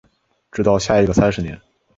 [0.51, 1.61] 直到下一个三十年